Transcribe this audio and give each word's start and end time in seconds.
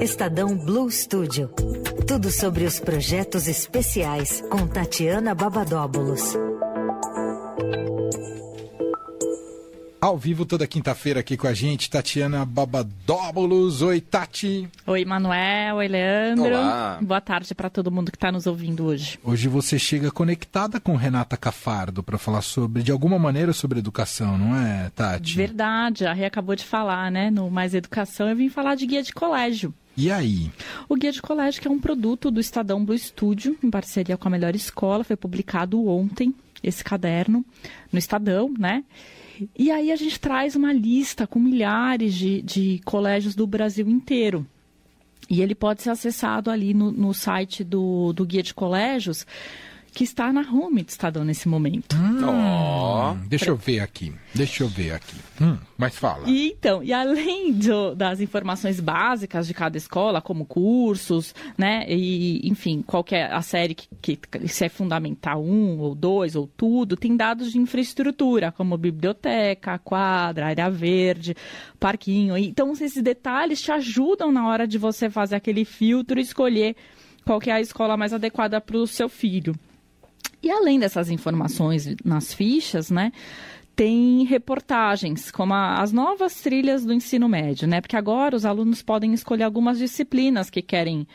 Estadão 0.00 0.56
Blue 0.56 0.90
Studio. 0.90 1.48
Tudo 2.06 2.30
sobre 2.30 2.64
os 2.64 2.80
projetos 2.80 3.46
especiais 3.46 4.42
com 4.50 4.66
Tatiana 4.66 5.34
Babadóbulos. 5.34 6.36
Ao 10.02 10.18
vivo 10.18 10.44
toda 10.44 10.66
quinta-feira 10.66 11.20
aqui 11.20 11.36
com 11.36 11.46
a 11.46 11.54
gente, 11.54 11.88
Tatiana 11.88 12.44
Babadóbulos. 12.44 13.82
Oi, 13.82 14.00
Tati. 14.00 14.68
Oi, 14.84 15.04
Manuel. 15.04 15.76
Oi, 15.76 15.86
Leandro. 15.86 16.46
Olá. 16.46 16.98
Boa 17.00 17.20
tarde 17.20 17.54
para 17.54 17.70
todo 17.70 17.88
mundo 17.88 18.10
que 18.10 18.16
está 18.16 18.32
nos 18.32 18.48
ouvindo 18.48 18.84
hoje. 18.84 19.16
Hoje 19.22 19.46
você 19.46 19.78
chega 19.78 20.10
conectada 20.10 20.80
com 20.80 20.96
Renata 20.96 21.36
Cafardo 21.36 22.02
para 22.02 22.18
falar 22.18 22.42
sobre, 22.42 22.82
de 22.82 22.90
alguma 22.90 23.16
maneira, 23.16 23.52
sobre 23.52 23.78
educação, 23.78 24.36
não 24.36 24.56
é, 24.56 24.90
Tati? 24.90 25.36
Verdade, 25.36 26.04
a 26.04 26.12
Rê 26.12 26.24
acabou 26.24 26.56
de 26.56 26.64
falar, 26.64 27.08
né? 27.08 27.30
No 27.30 27.48
Mais 27.48 27.72
Educação, 27.72 28.28
eu 28.28 28.34
vim 28.34 28.48
falar 28.48 28.74
de 28.74 28.86
guia 28.86 29.04
de 29.04 29.12
colégio. 29.12 29.72
E 29.96 30.10
aí? 30.10 30.50
O 30.88 30.96
Guia 30.96 31.12
de 31.12 31.22
Colégio, 31.22 31.62
que 31.62 31.68
é 31.68 31.70
um 31.70 31.78
produto 31.78 32.28
do 32.28 32.40
Estadão 32.40 32.84
Blue 32.84 32.98
Studio, 32.98 33.56
em 33.62 33.70
parceria 33.70 34.16
com 34.16 34.26
a 34.26 34.30
Melhor 34.32 34.56
Escola, 34.56 35.04
foi 35.04 35.16
publicado 35.16 35.86
ontem, 35.86 36.34
esse 36.62 36.82
caderno, 36.82 37.44
no 37.92 37.98
Estadão, 37.98 38.52
né? 38.58 38.84
E 39.58 39.70
aí 39.70 39.90
a 39.90 39.96
gente 39.96 40.20
traz 40.20 40.54
uma 40.54 40.72
lista 40.72 41.26
com 41.26 41.38
milhares 41.38 42.14
de, 42.14 42.42
de 42.42 42.80
colégios 42.84 43.34
do 43.34 43.46
Brasil 43.46 43.88
inteiro. 43.88 44.46
E 45.28 45.40
ele 45.40 45.54
pode 45.54 45.82
ser 45.82 45.90
acessado 45.90 46.50
ali 46.50 46.74
no, 46.74 46.90
no 46.92 47.14
site 47.14 47.64
do, 47.64 48.12
do 48.12 48.24
Guia 48.24 48.42
de 48.42 48.52
Colégios, 48.52 49.26
que 49.94 50.04
está 50.04 50.32
na 50.32 50.40
home 50.40 50.82
do 50.82 50.88
Estadão 50.88 51.22
nesse 51.24 51.48
momento. 51.48 51.94
Hum, 51.96 53.18
deixa 53.28 53.50
eu 53.50 53.56
ver 53.56 53.80
aqui. 53.80 54.12
Deixa 54.34 54.62
eu 54.64 54.68
ver 54.68 54.92
aqui. 54.92 55.16
Hum, 55.40 55.58
mas 55.76 55.96
fala. 55.96 56.28
E 56.28 56.48
então, 56.52 56.82
e 56.82 56.92
além 56.92 57.52
do- 57.52 57.94
das 57.94 58.20
informações 58.20 58.80
básicas 58.80 59.46
de 59.46 59.52
cada 59.54 59.76
escola, 59.76 60.22
como 60.22 60.46
cursos, 60.46 61.34
né, 61.58 61.84
e 61.88 62.40
enfim, 62.48 62.82
qualquer 62.82 63.30
a 63.32 63.42
série 63.42 63.74
que, 63.74 64.16
que 64.16 64.48
se 64.48 64.64
é 64.64 64.68
fundamental 64.68 65.42
um 65.44 65.78
ou 65.78 65.94
dois 65.94 66.34
ou 66.36 66.46
tudo, 66.56 66.96
tem 66.96 67.16
dados 67.16 67.52
de 67.52 67.58
infraestrutura, 67.58 68.50
como 68.50 68.76
biblioteca, 68.78 69.78
quadra, 69.78 70.46
área 70.46 70.70
verde, 70.70 71.36
parquinho. 71.78 72.36
Então, 72.36 72.72
esses 72.72 72.94
detalhes 73.02 73.60
te 73.60 73.70
ajudam 73.70 74.32
na 74.32 74.46
hora 74.48 74.66
de 74.66 74.78
você 74.78 75.10
fazer 75.10 75.36
aquele 75.36 75.64
filtro 75.64 76.18
e 76.18 76.22
escolher 76.22 76.76
qual 77.24 77.38
que 77.38 77.50
é 77.50 77.54
a 77.54 77.60
escola 77.60 77.96
mais 77.96 78.12
adequada 78.12 78.60
para 78.60 78.76
o 78.78 78.86
seu 78.86 79.08
filho. 79.08 79.54
E 80.42 80.50
além 80.50 80.78
dessas 80.78 81.10
informações 81.10 81.94
nas 82.04 82.34
fichas, 82.34 82.90
né, 82.90 83.12
tem 83.76 84.24
reportagens, 84.24 85.30
como 85.30 85.54
a- 85.54 85.80
as 85.80 85.92
novas 85.92 86.40
trilhas 86.40 86.84
do 86.84 86.92
ensino 86.92 87.28
médio, 87.28 87.66
né? 87.66 87.80
Porque 87.80 87.96
agora 87.96 88.36
os 88.36 88.44
alunos 88.44 88.82
podem 88.82 89.14
escolher 89.14 89.44
algumas 89.44 89.78
disciplinas 89.78 90.50
que 90.50 90.60
querem 90.60 91.06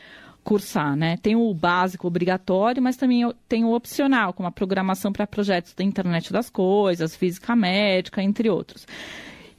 cursar, 0.43 0.95
né? 0.95 1.17
Tem 1.17 1.35
o 1.35 1.53
básico 1.53 2.07
obrigatório, 2.07 2.81
mas 2.81 2.95
também 2.95 3.29
tem 3.49 3.65
o 3.65 3.73
opcional, 3.73 4.31
como 4.33 4.47
a 4.47 4.51
programação 4.51 5.11
para 5.11 5.27
projetos 5.27 5.73
da 5.73 5.83
internet 5.83 6.31
das 6.31 6.49
coisas, 6.49 7.15
física 7.15 7.55
médica, 7.55 8.23
entre 8.23 8.49
outros. 8.49 8.87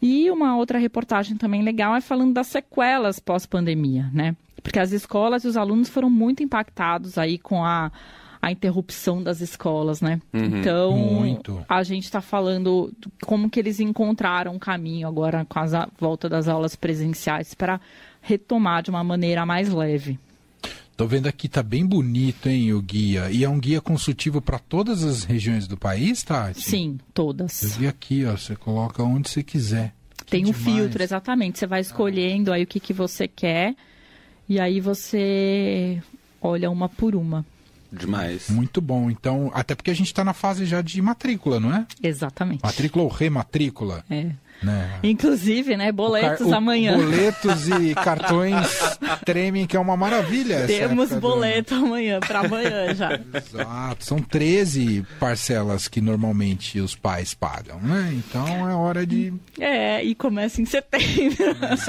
E 0.00 0.30
uma 0.30 0.56
outra 0.56 0.78
reportagem 0.78 1.36
também 1.36 1.62
legal 1.62 1.94
é 1.94 2.00
falando 2.00 2.32
das 2.32 2.46
sequelas 2.46 3.18
pós-pandemia, 3.20 4.08
né? 4.12 4.34
Porque 4.62 4.78
as 4.78 4.90
escolas 4.92 5.44
e 5.44 5.48
os 5.48 5.56
alunos 5.56 5.88
foram 5.88 6.08
muito 6.08 6.42
impactados 6.42 7.18
aí 7.18 7.36
com 7.38 7.64
a, 7.64 7.92
a 8.40 8.52
interrupção 8.52 9.22
das 9.22 9.40
escolas, 9.40 10.00
né? 10.00 10.20
Então, 10.32 10.96
Muito. 10.96 11.64
a 11.68 11.82
gente 11.82 12.04
está 12.04 12.20
falando 12.20 12.92
do- 12.98 13.10
como 13.26 13.50
que 13.50 13.58
eles 13.58 13.80
encontraram 13.80 14.54
um 14.54 14.58
caminho 14.58 15.08
agora 15.08 15.44
com 15.44 15.58
a 15.58 15.88
volta 15.98 16.28
das 16.28 16.46
aulas 16.48 16.76
presenciais 16.76 17.54
para 17.54 17.80
retomar 18.22 18.82
de 18.82 18.90
uma 18.90 19.02
maneira 19.02 19.44
mais 19.44 19.68
leve. 19.72 20.18
Tô 20.96 21.06
vendo 21.06 21.28
aqui, 21.28 21.48
tá 21.48 21.62
bem 21.62 21.86
bonito, 21.86 22.48
hein, 22.48 22.72
o 22.72 22.82
guia. 22.82 23.30
E 23.30 23.44
é 23.44 23.48
um 23.48 23.60
guia 23.60 23.80
consultivo 23.80 24.40
para 24.40 24.58
todas 24.58 25.04
as 25.04 25.22
regiões 25.22 25.68
do 25.68 25.76
país, 25.76 26.24
Tati? 26.24 26.60
Sim, 26.60 26.96
Eu 26.98 27.04
todas. 27.14 27.76
vi 27.76 27.86
aqui, 27.86 28.24
ó. 28.24 28.36
Você 28.36 28.56
coloca 28.56 29.00
onde 29.02 29.28
você 29.28 29.42
quiser. 29.44 29.94
Tem 30.28 30.42
Que 30.42 30.50
um 30.50 30.52
demais. 30.52 30.76
filtro, 30.76 31.02
exatamente. 31.02 31.58
Você 31.58 31.66
vai 31.68 31.80
escolhendo 31.80 32.52
aí 32.52 32.64
o 32.64 32.66
que, 32.66 32.80
que 32.80 32.92
você 32.92 33.28
quer 33.28 33.76
e 34.48 34.58
aí 34.58 34.80
você 34.80 36.02
olha 36.42 36.68
uma 36.68 36.88
por 36.88 37.14
uma. 37.14 37.46
Demais. 37.92 38.50
Muito 38.50 38.80
bom. 38.80 39.10
Então, 39.10 39.50
até 39.54 39.74
porque 39.74 39.90
a 39.90 39.94
gente 39.94 40.06
está 40.08 40.24
na 40.24 40.34
fase 40.34 40.66
já 40.66 40.82
de 40.82 41.00
matrícula, 41.00 41.58
não 41.58 41.74
é? 41.74 41.86
Exatamente. 42.02 42.60
Matrícula 42.62 43.04
ou 43.04 43.10
rematrícula, 43.10 44.04
É. 44.10 44.26
né? 44.62 44.98
Inclusive, 45.02 45.76
né, 45.76 45.90
boletos 45.92 46.40
O 46.40 46.50
car- 46.50 46.52
o- 46.52 46.54
amanhã. 46.56 46.96
Boletos 46.96 47.68
e 47.68 47.94
cartões 47.96 48.66
tremem, 49.24 49.66
que 49.66 49.76
é 49.76 49.80
uma 49.80 49.96
maravilha. 49.96 50.54
essa 50.56 50.66
Temos 50.66 51.04
época 51.10 51.14
do 51.14 51.20
boleto 51.20 51.74
amanhã, 51.74 52.20
para 52.20 52.40
amanhã 52.40 52.94
já. 52.94 53.18
Exato. 53.34 54.04
São 54.04 54.18
13 54.20 55.06
parcelas 55.18 55.88
que 55.88 56.00
normalmente 56.00 56.80
os 56.80 56.94
pais 56.94 57.32
pagam, 57.34 57.80
né? 57.80 58.10
Então 58.12 58.68
é 58.68 58.74
hora 58.74 59.06
de 59.06 59.32
É, 59.58 60.02
e 60.04 60.14
começa 60.14 60.60
em 60.60 60.66
setembro. 60.66 61.36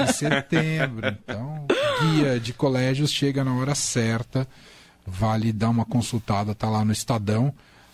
em 0.08 0.12
setembro. 0.12 1.08
Então, 1.08 1.66
guia 2.14 2.40
de 2.40 2.52
colégios 2.52 3.10
chega 3.12 3.44
na 3.44 3.54
hora 3.54 3.74
certa. 3.74 4.46
Vale 5.06 5.52
dar 5.52 5.70
uma 5.70 5.84
consultada, 5.84 6.54
tá 6.54 6.68
lá 6.68 6.84
no 6.84 6.92
Estadão. 6.92 7.52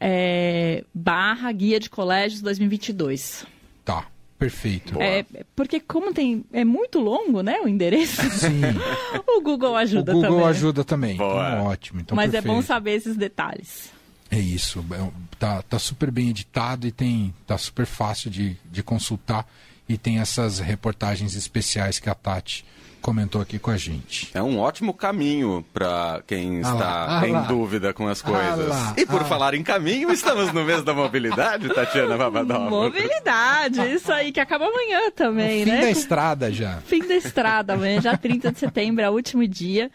é, 0.00 0.84
barra 0.94 1.50
guia 1.52 1.80
de 1.80 1.90
colégios 1.90 2.40
2022. 2.40 3.44
Tá, 3.84 4.06
perfeito. 4.38 4.94
Boa. 4.94 5.04
É, 5.04 5.24
porque 5.56 5.80
como 5.80 6.12
tem 6.12 6.44
é 6.52 6.64
muito 6.64 7.00
longo, 7.00 7.42
né, 7.42 7.60
o 7.60 7.68
endereço, 7.68 8.22
Sim, 8.30 8.60
o 9.26 9.40
Google 9.40 9.72
o 9.72 9.76
ajuda 9.76 10.12
Google 10.12 10.30
também. 10.30 10.44
né? 10.44 10.50
ajuda 10.50 10.84
também. 10.84 11.16
Boa. 11.16 11.48
Então, 11.50 11.66
ótimo. 11.66 12.00
Então, 12.00 12.16
Mas 12.16 12.34
é 12.34 12.40
bom 12.40 12.46
perfeito. 12.46 12.66
saber 12.66 12.92
esses 12.92 13.16
detalhes. 13.16 13.92
É 14.30 14.38
isso. 14.38 14.84
é- 14.92 15.28
Tá, 15.38 15.62
tá 15.62 15.78
super 15.78 16.10
bem 16.10 16.30
editado 16.30 16.84
e 16.86 16.90
tem 16.90 17.32
tá 17.46 17.56
super 17.56 17.86
fácil 17.86 18.28
de, 18.28 18.56
de 18.72 18.82
consultar. 18.82 19.46
E 19.88 19.96
tem 19.96 20.18
essas 20.18 20.58
reportagens 20.58 21.36
especiais 21.36 22.00
que 22.00 22.10
a 22.10 22.14
Tati 22.14 22.64
comentou 23.00 23.40
aqui 23.40 23.58
com 23.58 23.70
a 23.70 23.76
gente. 23.76 24.28
É 24.34 24.42
um 24.42 24.58
ótimo 24.58 24.92
caminho 24.92 25.64
para 25.72 26.20
quem 26.26 26.60
Ah 26.64 26.68
lá, 26.68 26.74
está 26.74 27.20
ah 27.20 27.28
em 27.28 27.32
lá. 27.32 27.40
dúvida 27.42 27.94
com 27.94 28.08
as 28.08 28.20
coisas. 28.20 28.68
lá, 28.68 28.94
e 28.96 29.06
por 29.06 29.22
ah. 29.22 29.24
falar 29.24 29.54
em 29.54 29.62
caminho, 29.62 30.10
estamos 30.10 30.52
no 30.52 30.64
mês 30.64 30.82
da 30.82 30.92
mobilidade, 30.92 31.68
Tatiana 31.72 32.18
Babadova. 32.18 32.68
Mobilidade, 32.68 33.80
isso 33.94 34.12
aí 34.12 34.32
que 34.32 34.40
acaba 34.40 34.66
amanhã 34.66 35.10
também, 35.12 35.64
Fim 35.64 35.70
né? 35.70 35.80
da 35.82 35.90
estrada 35.90 36.52
já. 36.52 36.78
Fim 36.84 37.06
da 37.06 37.14
estrada, 37.14 37.74
amanhã, 37.74 38.00
já 38.00 38.16
30 38.16 38.52
de 38.52 38.58
setembro, 38.58 39.02
é 39.04 39.08
o 39.08 39.12
último 39.12 39.46
dia. 39.46 39.90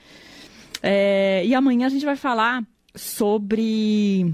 É, 0.81 1.43
e 1.45 1.53
amanhã 1.53 1.87
a 1.87 1.89
gente 1.89 2.05
vai 2.05 2.15
falar 2.15 2.63
sobre 2.95 4.33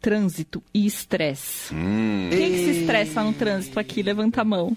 trânsito 0.00 0.62
e 0.72 0.86
estresse. 0.86 1.74
Hum, 1.74 2.28
Quem 2.30 2.52
que 2.52 2.58
se 2.58 2.80
estressa 2.80 3.22
no 3.22 3.32
trânsito 3.32 3.78
aqui? 3.78 4.02
Levanta 4.02 4.40
a 4.40 4.44
mão. 4.44 4.76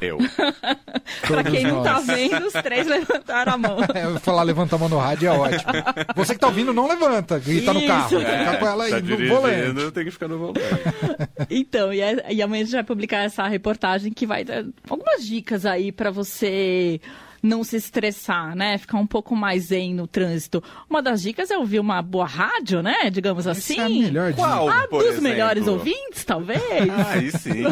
eu. 0.00 0.18
Pra 1.28 1.44
quem 1.44 1.62
não 1.64 1.82
tá 1.82 2.00
vendo, 2.00 2.44
os 2.46 2.52
três 2.54 2.86
levantaram 2.88 3.52
a 3.52 3.56
mão. 3.58 3.76
É, 3.94 4.18
falar 4.18 4.42
levanta 4.42 4.74
a 4.74 4.78
mão 4.78 4.88
no 4.88 4.98
rádio 4.98 5.28
é 5.28 5.32
ótimo. 5.32 5.72
Você 6.16 6.34
que 6.34 6.40
tá 6.40 6.48
ouvindo, 6.48 6.72
não 6.72 6.88
levanta, 6.88 7.40
e 7.46 7.60
tá 7.62 7.72
no 7.72 7.86
carro. 7.86 8.08
Fica 8.18 8.56
com 8.58 8.66
ela 8.66 8.84
aí 8.84 8.90
tá 8.90 9.00
no 9.00 9.28
volante. 9.28 9.92
tem 9.92 10.04
que 10.04 10.10
ficar 10.10 10.28
no 10.28 10.38
volante. 10.38 10.60
Então, 11.50 11.92
e, 11.92 12.00
é- 12.00 12.32
e 12.32 12.40
amanhã 12.42 12.62
a 12.62 12.64
gente 12.64 12.74
vai 12.74 12.84
publicar 12.84 13.18
essa 13.24 13.46
reportagem 13.46 14.12
que 14.12 14.26
vai 14.26 14.42
dar 14.44 14.64
algumas 14.88 15.24
dicas 15.24 15.64
aí 15.66 15.92
pra 15.92 16.10
você 16.10 17.00
não 17.42 17.64
se 17.64 17.76
estressar, 17.76 18.54
né? 18.54 18.78
Ficar 18.78 18.98
um 18.98 19.06
pouco 19.06 19.34
mais 19.34 19.64
zen 19.64 19.94
no 19.94 20.06
trânsito. 20.06 20.62
Uma 20.88 21.02
das 21.02 21.20
dicas 21.22 21.50
é 21.50 21.58
ouvir 21.58 21.80
uma 21.80 22.00
boa 22.00 22.26
rádio, 22.26 22.82
né? 22.82 23.10
Digamos 23.10 23.46
assim. 23.48 23.72
Essa 23.74 23.82
é 23.82 23.84
a 23.86 23.88
melhor 23.88 24.30
dica. 24.32 24.42
Qual, 24.46 24.68
Ah, 24.68 24.86
por 24.88 24.98
dos 24.98 25.06
exemplo? 25.14 25.22
melhores 25.24 25.66
ouvintes, 25.66 26.24
talvez. 26.24 26.62
Aí 27.08 27.30
sim. 27.32 27.64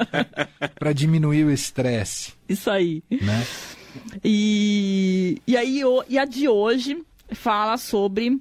Pra 0.78 0.92
diminuir 0.92 1.44
o 1.44 1.50
estresse, 1.50 2.32
Isso 2.48 2.70
aí. 2.70 3.02
né? 3.10 3.46
E, 4.24 5.40
e 5.46 5.56
aí, 5.56 5.84
o- 5.84 6.04
e 6.08 6.18
a 6.18 6.24
de 6.24 6.48
hoje 6.48 7.02
fala 7.32 7.76
sobre 7.76 8.40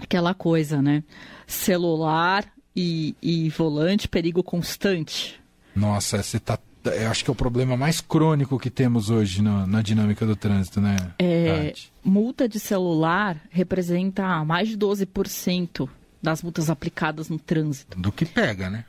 aquela 0.00 0.32
coisa, 0.34 0.80
né? 0.80 1.02
Celular 1.46 2.44
e, 2.74 3.14
e 3.20 3.48
volante, 3.50 4.08
perigo 4.08 4.42
constante. 4.42 5.38
Nossa, 5.74 6.22
você 6.22 6.38
tá. 6.40 6.58
Eu 6.84 7.10
acho 7.10 7.22
que 7.24 7.30
é 7.30 7.32
o 7.32 7.36
problema 7.36 7.76
mais 7.76 8.00
crônico 8.00 8.58
que 8.58 8.70
temos 8.70 9.10
hoje 9.10 9.42
na, 9.42 9.66
na 9.66 9.82
dinâmica 9.82 10.24
do 10.24 10.34
trânsito, 10.34 10.80
né? 10.80 10.96
É, 11.18 11.66
Tati? 11.68 11.92
multa 12.02 12.48
de 12.48 12.58
celular 12.58 13.36
representa 13.50 14.44
mais 14.44 14.68
de 14.68 14.78
12% 14.78 15.88
das 16.22 16.42
multas 16.42 16.70
aplicadas 16.70 17.28
no 17.28 17.38
trânsito. 17.38 17.98
Do 17.98 18.10
que 18.10 18.24
pega, 18.24 18.70
né? 18.70 18.84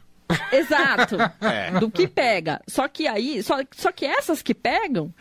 Exato. 0.52 1.18
É. 1.42 1.72
Do 1.80 1.92
que 1.92 2.08
pega. 2.08 2.62
Só 2.68 2.88
que 2.88 3.08
aí, 3.08 3.44
só, 3.44 3.58
só 3.76 3.92
que 3.92 4.06
essas 4.06 4.42
que 4.42 4.54
pegam, 4.54 5.06
o 5.08 5.14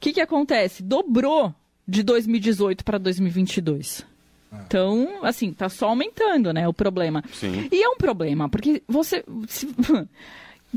que, 0.00 0.12
que 0.12 0.20
acontece? 0.20 0.82
Dobrou 0.82 1.54
de 1.86 2.02
2018 2.02 2.84
para 2.84 2.98
2022. 2.98 4.04
Então, 4.66 5.20
assim, 5.24 5.52
tá 5.52 5.68
só 5.68 5.88
aumentando, 5.90 6.52
né, 6.52 6.66
o 6.66 6.72
problema. 6.72 7.22
Sim. 7.32 7.68
E 7.70 7.82
é 7.82 7.88
um 7.88 7.96
problema, 7.96 8.48
porque 8.48 8.82
você... 8.88 9.22
se- 9.46 9.68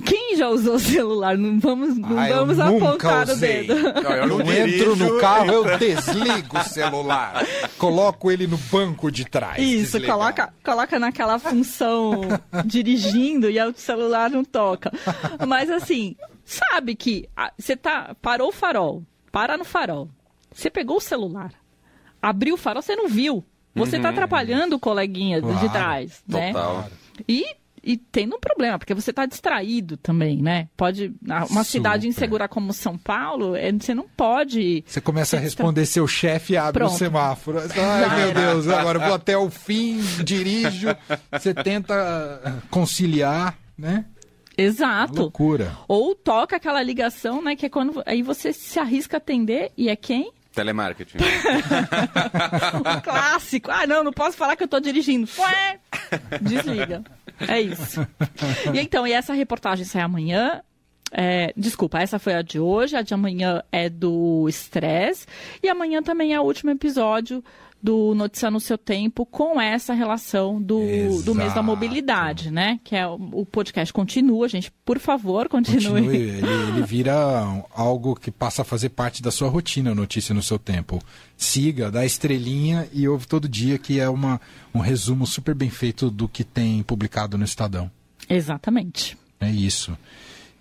Quem 0.05 0.37
já 0.37 0.47
usou 0.47 0.79
celular? 0.79 1.37
Não 1.37 1.59
vamos, 1.59 1.97
não 1.97 2.17
Ah, 2.17 2.27
vamos 2.29 2.59
apontar 2.59 3.27
o 3.27 3.31
usei. 3.33 3.67
dedo. 3.67 4.01
Não, 4.01 4.11
eu 4.11 4.27
não 4.27 4.53
entro 4.53 4.95
no 4.95 5.19
carro, 5.19 5.51
eu 5.51 5.77
desligo 5.77 6.57
o 6.57 6.63
celular. 6.63 7.45
Coloco 7.77 8.31
ele 8.31 8.47
no 8.47 8.57
banco 8.57 9.11
de 9.11 9.25
trás. 9.25 9.61
Isso, 9.61 10.01
coloca, 10.01 10.53
coloca 10.63 10.97
naquela 10.97 11.37
função 11.37 12.21
dirigindo 12.65 13.49
e 13.49 13.61
o 13.61 13.73
celular 13.75 14.29
não 14.29 14.45
toca. 14.45 14.91
Mas 15.45 15.69
assim, 15.69 16.15
sabe 16.45 16.95
que 16.95 17.27
ah, 17.35 17.51
você 17.57 17.75
tá 17.75 18.15
parou 18.21 18.47
o 18.49 18.53
farol, 18.53 19.03
para 19.31 19.57
no 19.57 19.65
farol. 19.65 20.07
Você 20.53 20.69
pegou 20.69 20.97
o 20.97 21.01
celular, 21.01 21.51
abriu 22.21 22.55
o 22.55 22.57
farol, 22.57 22.81
você 22.81 22.95
não 22.95 23.09
viu. 23.09 23.43
Você 23.75 23.99
tá 23.99 24.09
atrapalhando 24.09 24.75
o 24.75 24.79
coleguinha 24.79 25.41
Claro, 25.41 25.59
de 25.59 25.69
trás, 25.69 26.23
né? 26.27 26.51
Total. 26.53 26.89
E, 27.27 27.45
e 27.83 27.97
tendo 27.97 28.35
um 28.35 28.39
problema, 28.39 28.77
porque 28.77 28.93
você 28.93 29.09
está 29.09 29.25
distraído 29.25 29.97
também, 29.97 30.41
né? 30.41 30.67
Pode. 30.77 31.13
Uma 31.25 31.45
Super. 31.47 31.63
cidade 31.65 32.07
insegura 32.07 32.47
como 32.47 32.73
São 32.73 32.97
Paulo, 32.97 33.55
é, 33.55 33.71
você 33.71 33.93
não 33.93 34.07
pode. 34.07 34.83
Você 34.85 35.01
começa 35.01 35.37
a 35.37 35.39
responder 35.39 35.85
seu 35.85 36.07
chefe 36.07 36.53
e 36.53 36.57
abre 36.57 36.83
o 36.83 36.87
Pronto. 36.87 36.97
semáforo. 36.97 37.59
Ai, 37.59 38.25
meu 38.25 38.33
Deus, 38.33 38.67
agora 38.67 38.99
vou 38.99 39.13
até 39.13 39.37
o 39.37 39.49
fim, 39.49 39.99
dirijo. 40.23 40.87
Você 41.31 41.53
tenta 41.53 41.93
ah, 42.43 42.61
conciliar, 42.69 43.57
né? 43.77 44.05
Exato. 44.57 45.19
Loucura. 45.19 45.75
Ou 45.87 46.13
toca 46.13 46.57
aquela 46.57 46.83
ligação, 46.83 47.41
né? 47.41 47.55
Que 47.55 47.65
é 47.65 47.69
quando 47.69 48.03
aí 48.05 48.21
você 48.21 48.53
se 48.53 48.77
arrisca 48.79 49.17
a 49.17 49.19
atender 49.19 49.71
e 49.75 49.89
é 49.89 49.95
quem? 49.95 50.31
Telemarketing. 50.53 51.17
O 52.81 53.01
clássico. 53.01 53.71
Ah, 53.71 53.87
não, 53.87 54.03
não 54.03 54.11
posso 54.11 54.35
falar 54.37 54.55
que 54.55 54.63
eu 54.63 54.67
tô 54.67 54.79
dirigindo. 54.79 55.27
Ué, 55.37 55.79
Desliga. 56.41 57.03
É 57.47 57.59
isso. 57.59 58.01
E 58.73 58.79
então, 58.79 59.05
e 59.07 59.13
essa 59.13 59.33
reportagem 59.33 59.85
sai 59.85 60.01
amanhã. 60.01 60.61
É, 61.13 61.53
desculpa, 61.57 61.99
essa 61.99 62.17
foi 62.17 62.33
a 62.35 62.41
de 62.41 62.57
hoje, 62.57 62.95
a 62.95 63.01
de 63.01 63.13
amanhã 63.13 63.61
é 63.71 63.89
do 63.89 64.47
estresse. 64.47 65.25
E 65.61 65.67
amanhã 65.69 66.01
também 66.01 66.33
é 66.33 66.39
o 66.39 66.43
último 66.43 66.71
episódio 66.71 67.43
do 67.81 68.13
Notícia 68.13 68.51
no 68.51 68.59
Seu 68.59 68.77
Tempo 68.77 69.25
com 69.25 69.59
essa 69.59 69.93
relação 69.93 70.61
do, 70.61 70.79
do 71.23 71.33
mês 71.33 71.53
da 71.53 71.63
mobilidade, 71.63 72.51
né? 72.51 72.79
Que 72.83 72.95
é 72.95 73.07
o, 73.07 73.15
o 73.33 73.45
podcast 73.45 73.91
continua, 73.93 74.47
gente. 74.47 74.71
Por 74.85 74.99
favor, 74.99 75.49
continue. 75.49 76.01
Continue, 76.01 76.17
ele, 76.17 76.47
ele 76.47 76.83
vira 76.83 77.13
algo 77.73 78.15
que 78.15 78.31
passa 78.31 78.61
a 78.61 78.65
fazer 78.65 78.89
parte 78.89 79.21
da 79.21 79.31
sua 79.31 79.49
rotina, 79.49 79.95
notícia 79.95 80.33
no 80.33 80.43
seu 80.43 80.59
tempo. 80.59 81.01
Siga, 81.35 81.89
dá 81.89 82.05
estrelinha 82.05 82.87
e 82.93 83.07
ouve 83.07 83.27
todo 83.27 83.49
dia, 83.49 83.77
que 83.77 83.99
é 83.99 84.07
uma, 84.09 84.39
um 84.73 84.79
resumo 84.79 85.25
super 85.25 85.55
bem 85.55 85.69
feito 85.69 86.11
do 86.11 86.27
que 86.27 86.43
tem 86.43 86.83
publicado 86.83 87.37
no 87.37 87.43
Estadão. 87.43 87.89
Exatamente. 88.29 89.17
É 89.39 89.49
isso. 89.49 89.97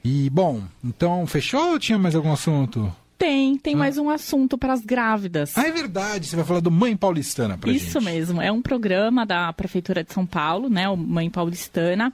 E, 0.03 0.31
bom, 0.31 0.63
então, 0.83 1.27
fechou 1.27 1.73
ou 1.73 1.79
tinha 1.79 1.99
mais 1.99 2.15
algum 2.15 2.33
assunto? 2.33 2.91
Tem, 3.21 3.59
tem 3.59 3.77
mais 3.77 3.99
um 3.99 4.09
assunto 4.09 4.57
para 4.57 4.73
as 4.73 4.81
grávidas. 4.81 5.53
Ah, 5.55 5.69
é 5.69 5.71
verdade, 5.71 6.27
você 6.27 6.37
vai 6.37 6.45
falar 6.47 6.61
do 6.61 6.71
Mãe 6.71 6.97
Paulistana 6.97 7.59
pra 7.59 7.71
Isso 7.71 8.01
gente. 8.01 8.05
mesmo, 8.05 8.41
é 8.41 8.51
um 8.51 8.63
programa 8.63 9.27
da 9.27 9.53
Prefeitura 9.53 10.03
de 10.03 10.11
São 10.11 10.25
Paulo, 10.25 10.71
né, 10.71 10.89
o 10.89 10.97
Mãe 10.97 11.29
Paulistana. 11.29 12.11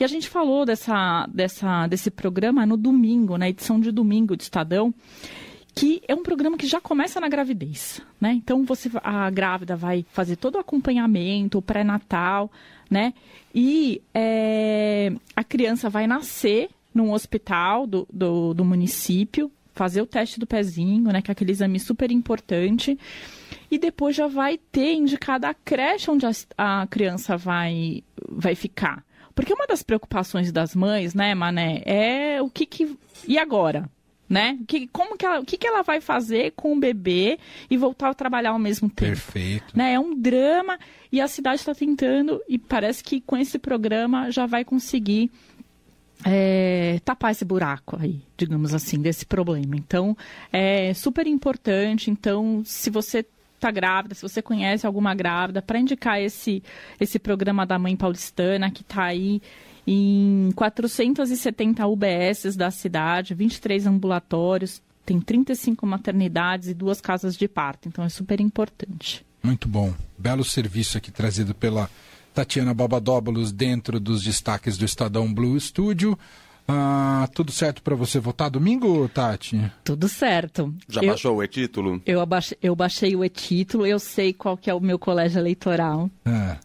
E 0.00 0.02
a 0.02 0.08
gente 0.08 0.28
falou 0.28 0.66
dessa, 0.66 1.28
dessa, 1.32 1.86
desse 1.86 2.10
programa 2.10 2.66
no 2.66 2.76
domingo, 2.76 3.38
na 3.38 3.48
edição 3.48 3.78
de 3.78 3.92
domingo 3.92 4.36
do 4.36 4.40
Estadão, 4.40 4.92
que 5.76 6.02
é 6.08 6.14
um 6.16 6.24
programa 6.24 6.58
que 6.58 6.66
já 6.66 6.80
começa 6.80 7.20
na 7.20 7.28
gravidez, 7.28 8.02
né? 8.20 8.32
Então 8.32 8.64
você 8.64 8.90
a 9.04 9.30
grávida 9.30 9.76
vai 9.76 10.04
fazer 10.12 10.34
todo 10.34 10.56
o 10.56 10.58
acompanhamento, 10.58 11.58
o 11.58 11.62
pré-natal, 11.62 12.50
né? 12.90 13.14
E 13.54 14.02
é, 14.12 15.12
a 15.36 15.44
criança 15.44 15.88
vai 15.88 16.08
nascer 16.08 16.68
num 16.92 17.12
hospital 17.12 17.86
do, 17.86 18.08
do, 18.12 18.54
do 18.54 18.64
município, 18.64 19.52
fazer 19.78 20.02
o 20.02 20.06
teste 20.06 20.40
do 20.40 20.46
pezinho, 20.46 21.12
né? 21.12 21.22
Que 21.22 21.30
é 21.30 21.32
aquele 21.32 21.52
exame 21.52 21.78
super 21.78 22.10
importante. 22.10 22.98
E 23.70 23.78
depois 23.78 24.16
já 24.16 24.26
vai 24.26 24.58
ter 24.58 24.94
indicada 24.94 25.48
a 25.48 25.54
creche 25.54 26.10
onde 26.10 26.26
a, 26.26 26.32
a 26.56 26.86
criança 26.88 27.36
vai, 27.36 28.02
vai 28.28 28.56
ficar. 28.56 29.04
Porque 29.36 29.52
uma 29.52 29.68
das 29.68 29.84
preocupações 29.84 30.50
das 30.50 30.74
mães, 30.74 31.14
né, 31.14 31.32
Mané, 31.32 31.80
é 31.86 32.42
o 32.42 32.50
que 32.50 32.66
que... 32.66 32.98
E 33.26 33.38
agora? 33.38 33.88
Né? 34.28 34.58
Que, 34.66 34.88
como 34.88 35.16
que 35.16 35.24
ela, 35.24 35.40
o 35.40 35.44
que, 35.44 35.56
que 35.56 35.66
ela 35.66 35.82
vai 35.82 36.00
fazer 36.00 36.52
com 36.56 36.72
o 36.72 36.80
bebê 36.80 37.38
e 37.70 37.76
voltar 37.76 38.10
a 38.10 38.14
trabalhar 38.14 38.50
ao 38.50 38.58
mesmo 38.58 38.90
tempo? 38.90 39.12
Perfeito. 39.12 39.76
né? 39.76 39.94
É 39.94 40.00
um 40.00 40.14
drama 40.14 40.76
e 41.10 41.20
a 41.20 41.28
cidade 41.28 41.60
está 41.60 41.72
tentando 41.72 42.42
e 42.48 42.58
parece 42.58 43.02
que 43.02 43.20
com 43.20 43.36
esse 43.36 43.58
programa 43.58 44.30
já 44.30 44.44
vai 44.44 44.64
conseguir 44.64 45.30
é, 46.24 47.00
tapar 47.04 47.32
esse 47.32 47.44
buraco 47.44 47.96
aí, 48.00 48.20
digamos 48.36 48.74
assim, 48.74 49.00
desse 49.00 49.24
problema. 49.24 49.76
Então, 49.76 50.16
é 50.52 50.92
super 50.94 51.26
importante. 51.26 52.10
Então, 52.10 52.62
se 52.64 52.90
você 52.90 53.24
está 53.54 53.70
grávida, 53.70 54.14
se 54.14 54.22
você 54.22 54.40
conhece 54.40 54.86
alguma 54.86 55.14
grávida, 55.14 55.60
para 55.60 55.78
indicar 55.78 56.20
esse, 56.20 56.62
esse 57.00 57.18
programa 57.18 57.66
da 57.66 57.78
Mãe 57.78 57.96
Paulistana, 57.96 58.70
que 58.70 58.82
está 58.82 59.04
aí 59.04 59.42
em 59.86 60.50
470 60.54 61.86
UBSs 61.86 62.56
da 62.56 62.70
cidade, 62.70 63.34
23 63.34 63.86
ambulatórios, 63.86 64.82
tem 65.04 65.20
35 65.20 65.86
maternidades 65.86 66.68
e 66.68 66.74
duas 66.74 67.00
casas 67.00 67.36
de 67.36 67.48
parto. 67.48 67.88
Então, 67.88 68.04
é 68.04 68.08
super 68.08 68.40
importante. 68.40 69.24
Muito 69.42 69.68
bom. 69.68 69.94
Belo 70.16 70.44
serviço 70.44 70.98
aqui 70.98 71.10
trazido 71.10 71.54
pela 71.54 71.88
Tatiana 72.38 72.72
Babadóbulos 72.72 73.50
dentro 73.50 73.98
dos 73.98 74.22
destaques 74.22 74.78
do 74.78 74.84
Estadão 74.84 75.34
Blue 75.34 75.58
Studio. 75.58 76.16
Ah, 76.68 77.28
tudo 77.34 77.50
certo 77.50 77.82
para 77.82 77.96
você 77.96 78.20
votar 78.20 78.48
domingo, 78.48 79.08
Tati? 79.08 79.60
Tudo 79.82 80.08
certo. 80.08 80.72
Já 80.88 81.02
eu, 81.02 81.08
baixou 81.08 81.36
o 81.38 81.42
e-título? 81.42 82.00
Eu, 82.06 82.20
abaixei, 82.20 82.56
eu 82.62 82.76
baixei 82.76 83.16
o 83.16 83.24
e-título, 83.24 83.84
eu 83.84 83.98
sei 83.98 84.32
qual 84.32 84.56
que 84.56 84.70
é 84.70 84.74
o 84.74 84.78
meu 84.78 85.00
colégio 85.00 85.40
eleitoral. 85.40 86.08
Ah, 86.24 86.58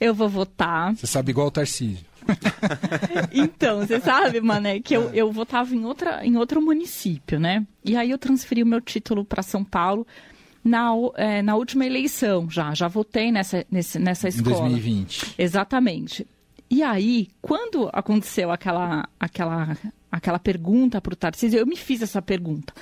Eu 0.00 0.14
vou 0.14 0.26
votar. 0.26 0.96
você 0.96 1.06
sabe 1.06 1.32
igual 1.32 1.48
o 1.48 1.50
Tarcísio. 1.50 2.06
Então, 3.30 3.80
você 3.80 4.00
sabe, 4.00 4.40
Mané, 4.40 4.80
que 4.80 4.96
eu, 4.96 5.10
eu 5.10 5.30
votava 5.30 5.74
em, 5.74 5.84
outra, 5.84 6.24
em 6.24 6.38
outro 6.38 6.62
município, 6.62 7.38
né? 7.38 7.66
E 7.84 7.94
aí 7.94 8.10
eu 8.10 8.16
transferi 8.16 8.62
o 8.62 8.66
meu 8.66 8.80
título 8.80 9.22
para 9.22 9.42
São 9.42 9.62
Paulo 9.62 10.06
na, 10.62 10.90
é, 11.16 11.42
na 11.42 11.56
última 11.56 11.86
eleição 11.86 12.48
já. 12.50 12.74
Já 12.74 12.88
votei 12.88 13.32
nessa, 13.32 13.64
nesse, 13.70 13.98
nessa 13.98 14.28
Em 14.28 14.30
escola. 14.30 14.68
2020. 14.68 15.34
Exatamente. 15.38 16.26
E 16.70 16.82
aí, 16.82 17.28
quando 17.42 17.90
aconteceu 17.92 18.50
aquela, 18.52 19.08
aquela, 19.18 19.76
aquela 20.10 20.38
pergunta 20.38 21.00
para 21.00 21.12
o 21.12 21.16
Tarcísio, 21.16 21.58
eu 21.58 21.66
me 21.66 21.76
fiz 21.76 22.00
essa 22.00 22.22
pergunta. 22.22 22.72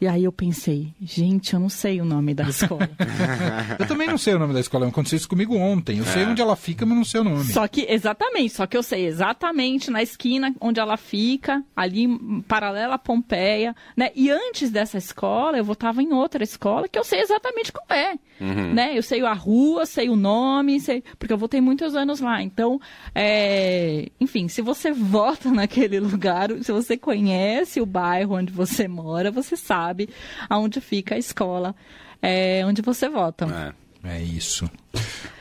E 0.00 0.06
aí 0.06 0.22
eu 0.22 0.32
pensei, 0.32 0.94
gente, 1.02 1.54
eu 1.54 1.60
não 1.60 1.68
sei 1.68 2.00
o 2.00 2.04
nome 2.04 2.32
da 2.32 2.44
escola. 2.44 2.88
Eu 3.78 3.86
também 3.86 4.06
não 4.06 4.18
sei 4.18 4.34
o 4.34 4.38
nome 4.38 4.54
da 4.54 4.60
escola, 4.60 4.86
aconteceu 4.86 5.16
isso 5.16 5.28
comigo 5.28 5.56
ontem. 5.56 5.98
Eu 5.98 6.04
sei 6.04 6.24
onde 6.24 6.40
ela 6.40 6.54
fica, 6.54 6.86
mas 6.86 6.96
não 6.96 7.04
sei 7.04 7.20
o 7.20 7.24
nome. 7.24 7.44
Só 7.44 7.66
que, 7.66 7.84
exatamente, 7.88 8.54
só 8.54 8.66
que 8.66 8.76
eu 8.76 8.82
sei 8.82 9.06
exatamente 9.06 9.90
na 9.90 10.02
esquina 10.02 10.54
onde 10.60 10.78
ela 10.78 10.96
fica, 10.96 11.64
ali 11.74 12.04
em 12.04 12.40
paralela 12.42 12.94
à 12.94 12.98
Pompeia, 12.98 13.74
né? 13.96 14.10
E 14.14 14.30
antes 14.30 14.70
dessa 14.70 14.98
escola, 14.98 15.58
eu 15.58 15.64
votava 15.64 16.02
em 16.02 16.12
outra 16.12 16.44
escola 16.44 16.88
que 16.88 16.98
eu 16.98 17.04
sei 17.04 17.20
exatamente 17.20 17.72
qual 17.72 17.86
é, 17.90 18.18
né? 18.40 18.96
Eu 18.96 19.02
sei 19.02 19.22
a 19.24 19.32
rua, 19.32 19.84
sei 19.84 20.08
o 20.08 20.16
nome, 20.16 20.80
sei... 20.80 21.02
porque 21.18 21.32
eu 21.32 21.38
votei 21.38 21.60
muitos 21.60 21.94
anos 21.94 22.20
lá. 22.20 22.42
Então, 22.42 22.80
é... 23.14 24.08
enfim, 24.20 24.48
se 24.48 24.62
você 24.62 24.92
vota 24.92 25.50
naquele 25.52 25.98
lugar, 25.98 26.50
se 26.62 26.70
você 26.70 26.96
conhece 26.96 27.80
o 27.80 27.86
bairro 27.86 28.36
onde 28.36 28.52
você 28.52 28.86
mora, 28.86 29.30
você 29.30 29.56
sabe 29.88 30.08
aonde 30.48 30.80
fica 30.80 31.14
a 31.14 31.18
escola 31.18 31.74
é, 32.20 32.64
onde 32.66 32.82
você 32.82 33.08
vota. 33.08 33.74
É. 33.74 33.88
É 34.04 34.22
isso. 34.22 34.70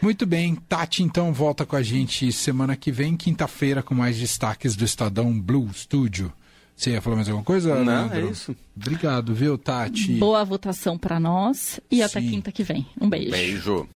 Muito 0.02 0.26
bem, 0.26 0.56
Tati 0.56 1.04
então 1.04 1.32
volta 1.32 1.64
com 1.64 1.76
a 1.76 1.84
gente 1.84 2.32
semana 2.32 2.76
que 2.76 2.92
vem, 2.92 3.16
quinta-feira, 3.16 3.84
com 3.84 3.94
mais 3.94 4.18
destaques 4.18 4.76
do 4.76 4.84
Estadão 4.84 5.40
Blue 5.40 5.72
Studio. 5.72 6.34
Você 6.76 6.90
ia 6.92 7.02
falar 7.02 7.18
mais 7.18 7.28
alguma 7.30 7.46
coisa? 7.46 7.76
Não, 7.76 7.86
Leandro? 7.86 8.28
é 8.28 8.32
isso. 8.32 8.56
Obrigado, 8.76 9.34
viu, 9.36 9.60
Tati? 9.60 10.14
Boa 10.14 10.44
votação 10.44 10.98
para 10.98 11.20
nós 11.20 11.80
e 11.90 12.02
até 12.02 12.20
Sim. 12.20 12.32
quinta 12.32 12.52
que 12.52 12.64
vem. 12.64 12.86
Um 13.00 13.08
beijo. 13.08 13.32
Beijo. 13.32 13.88